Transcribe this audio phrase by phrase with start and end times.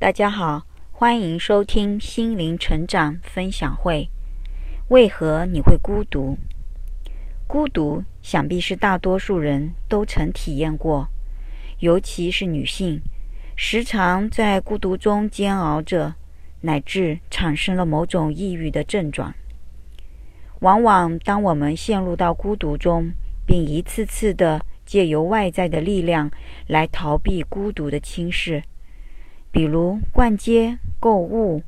[0.00, 4.08] 大家好，欢迎收听心灵成长分享会。
[4.90, 6.38] 为何你会孤独？
[7.48, 11.08] 孤独想必是大多数人都曾体验过，
[11.80, 13.02] 尤其是女性，
[13.56, 16.14] 时常在孤独中煎熬着，
[16.60, 19.34] 乃至产生了某种抑郁的症状。
[20.60, 23.10] 往往当我们陷入到孤独中，
[23.44, 26.30] 并一次次的借由外在的力量
[26.68, 28.62] 来逃避孤独的侵蚀，
[29.50, 31.62] 比如逛街、购物、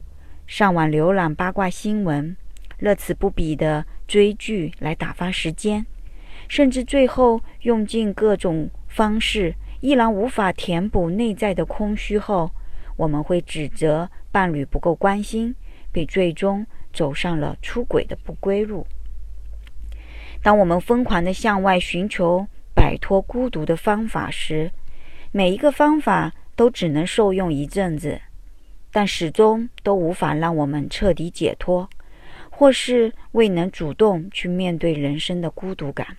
[0.46, 2.36] 上网浏览八卦新闻、
[2.78, 5.86] 乐此不彼的追剧来打发时间，
[6.48, 12.50] 甚至最后用尽各种方式，依然无法填补内在的空虚后，
[12.96, 15.54] 我们会指责伴侣不够关心，
[15.90, 18.86] 并最终走上了出轨的不归路。
[20.42, 24.70] 当我们疯狂地向外寻求摆脱孤独的方法时，
[25.32, 28.20] 每一个方法都只能受用一阵子，
[28.92, 31.88] 但始终都无法让我们彻底解脱，
[32.50, 36.18] 或是未能主动去面对人生的孤独感。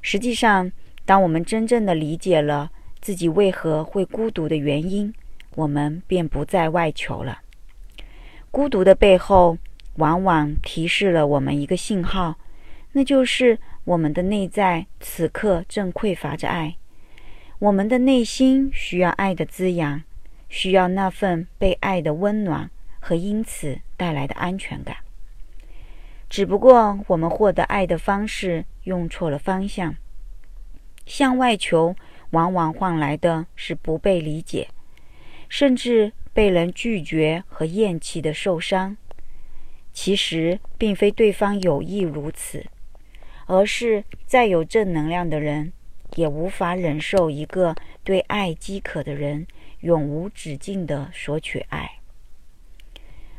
[0.00, 0.70] 实际上，
[1.04, 2.70] 当我们真正的理解了
[3.00, 5.12] 自己为何会孤独的原因，
[5.56, 7.40] 我们便不再外求了。
[8.52, 9.58] 孤独的背后，
[9.96, 12.36] 往往提示了我们一个信号。
[12.92, 16.76] 那就是我们的内在此刻正匮乏着爱，
[17.58, 20.02] 我们的内心需要爱的滋养，
[20.48, 24.98] 需要那份被爱的温暖和因此带来的安全感。
[26.28, 29.94] 只不过我们获得爱的方式用错了方向，
[31.06, 31.96] 向外求
[32.30, 34.68] 往往换来的是不被理解，
[35.48, 38.96] 甚至被人拒绝和厌弃的受伤。
[39.94, 42.66] 其实并非对方有意如此。
[43.48, 45.72] 而是再有正能量的人，
[46.14, 49.46] 也无法忍受一个对爱饥渴的人
[49.80, 51.98] 永无止境的索取爱。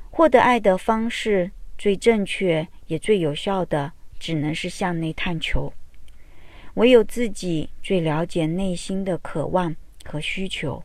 [0.10, 5.72] 获得爱的方式最正确也最有效的，只能是向内探求。
[6.76, 10.84] 唯有自己最了解内心的渴望和需求。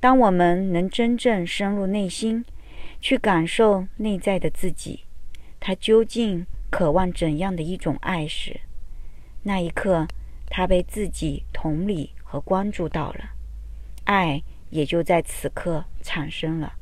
[0.00, 2.44] 当我们能真正深入内心，
[3.00, 5.04] 去感受内在的自己，
[5.60, 6.46] 他究竟？
[6.70, 8.60] 渴望怎样的一种爱时，
[9.42, 10.06] 那一刻，
[10.50, 13.30] 他被自己同理和关注到了，
[14.04, 16.74] 爱也就在此刻产生了。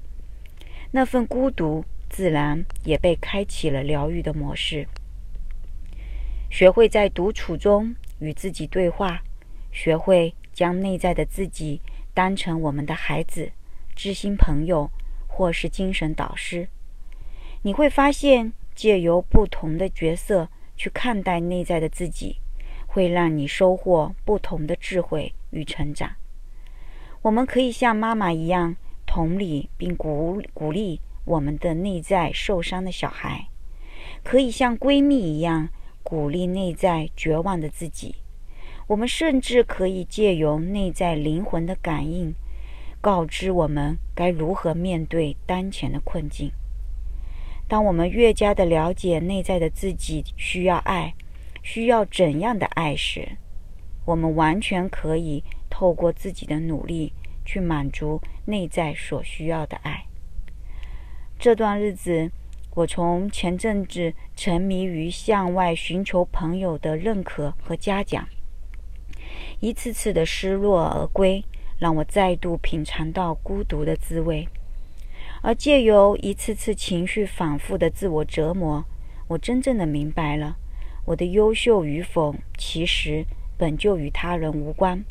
[0.91, 4.89] 那份孤独自然也被开启了疗愈的模式。
[6.51, 9.23] 学会在独处中与自己对话，
[9.71, 11.81] 学会将内在的自己
[12.13, 13.53] 当成我们的孩子、
[13.95, 14.91] 知心朋友
[15.29, 16.69] 或是精神导师，
[17.63, 18.53] 你会发现。
[18.79, 22.37] 借由不同的角色去看待内在的自己，
[22.99, 26.17] 会让你收获不同的智慧与成长。
[27.23, 28.75] 我们可以像妈妈一样
[29.07, 33.47] 同理并鼓鼓励我们的内在受伤的小孩，
[34.25, 35.69] 可以像闺蜜一样
[36.03, 38.17] 鼓励内在绝望的自己。
[38.89, 42.35] 我们甚至可以借由内在灵魂的感应，
[43.01, 46.51] 告知我们该如何面对当前的困境。
[47.69, 51.15] 当我们越加的了解内在的自己需要爱，
[51.71, 53.37] 需要怎样的爱时，
[54.07, 57.13] 我们完全可以透过自己的努力
[57.45, 60.07] 去满足内在所需要的爱。
[61.39, 62.31] 这段日子，
[62.75, 68.27] 我从前阵子沉迷于向外寻求朋友的认可和嘉奖，
[69.61, 71.45] 一次次的失落而归，
[71.79, 74.49] 让我再度品尝到孤独的滋味。
[75.43, 78.83] 而借由一次次情绪反复的自我折磨，
[79.27, 80.57] 我真正的明白了，
[81.09, 83.25] 我的优秀与否其实
[83.57, 85.03] 本就与他人无关，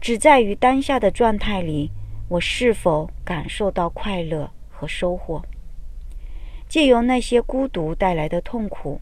[0.00, 1.90] 只在于当下的状态里，
[2.28, 5.42] 我是否感受到快乐和收获。
[6.68, 9.00] 借由那些孤独带来的痛苦，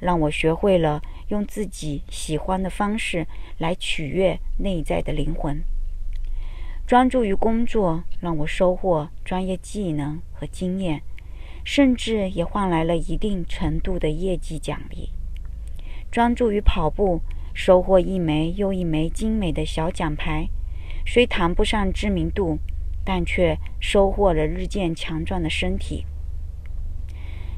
[0.00, 3.24] 让我学会了用自己喜欢的方式
[3.58, 5.62] 来取悦内在的灵魂。
[6.84, 11.02] 专注于工作，让我收获专业技能和经验，
[11.62, 15.03] 甚至也换来了一定程度的业绩奖励。
[16.14, 17.22] 专注于跑步，
[17.52, 20.48] 收获一枚又一枚精美的小奖牌，
[21.04, 22.56] 虽谈不上知名度，
[23.04, 26.06] 但却收获了日渐强壮的身体。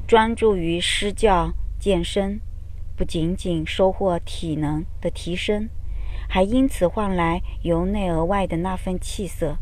[0.07, 2.41] 专注于施教健身，
[2.95, 5.69] 不仅仅收获体能的提升。
[6.27, 9.59] 还因此换来由内而外的那份气色，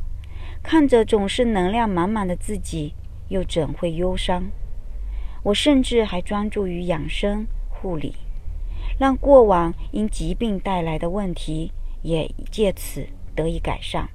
[0.64, 2.94] 看着总是能量满满的自己，
[3.28, 4.46] 又怎会忧伤？
[5.44, 8.16] 我甚至还专注于养生护理，
[8.98, 11.72] 让过往因疾病带来的问题
[12.02, 14.10] 也借此得以改善。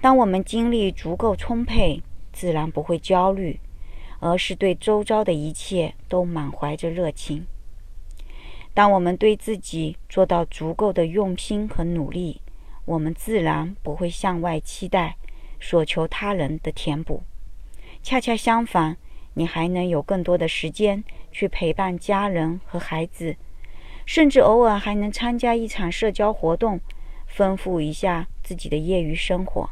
[0.00, 2.02] 当我们精力足够充沛，
[2.32, 3.58] 自然不会焦虑，
[4.20, 7.46] 而是对周遭的一切都满怀着热情。
[8.74, 12.42] 当我们对自己做到足够的用心和努力，
[12.84, 15.16] 我们自然不会向外期待，
[15.58, 17.22] 索求他人的填补。
[18.02, 18.98] 恰恰相反，
[19.32, 21.02] 你还能有更多的时间
[21.32, 23.36] 去陪伴家人和孩子，
[24.06, 26.80] 甚至偶尔还能参加一场社交活动，
[27.26, 29.68] 丰富一下自己的业余生活。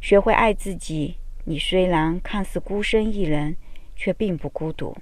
[0.00, 3.56] 学会爱自己，你虽然看似孤身一人，
[3.96, 4.96] 却并不孤独。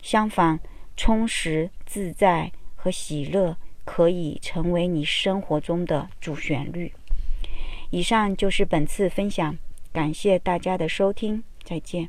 [0.00, 0.60] 相反，
[0.96, 6.92] 充实、自在和喜乐可以成为你生活中的主旋律。
[7.90, 9.58] 以上就是本次分享，
[9.92, 12.08] 感谢大家的收听，再见。